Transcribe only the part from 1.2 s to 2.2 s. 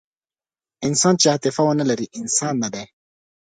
چې عاطفه ونهلري،